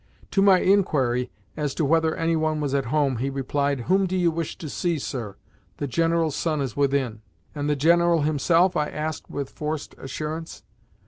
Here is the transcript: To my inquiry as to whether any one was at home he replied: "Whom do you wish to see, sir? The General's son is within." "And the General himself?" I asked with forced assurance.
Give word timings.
To 0.31 0.41
my 0.41 0.61
inquiry 0.61 1.29
as 1.55 1.75
to 1.75 1.85
whether 1.85 2.15
any 2.15 2.35
one 2.35 2.59
was 2.59 2.73
at 2.73 2.85
home 2.85 3.17
he 3.17 3.29
replied: 3.29 3.81
"Whom 3.81 4.07
do 4.07 4.17
you 4.17 4.31
wish 4.31 4.57
to 4.57 4.67
see, 4.67 4.97
sir? 4.97 5.35
The 5.77 5.85
General's 5.85 6.35
son 6.35 6.59
is 6.59 6.75
within." 6.75 7.21
"And 7.53 7.69
the 7.69 7.75
General 7.75 8.21
himself?" 8.23 8.75
I 8.75 8.87
asked 8.89 9.29
with 9.29 9.51
forced 9.51 9.93
assurance. 9.99 10.63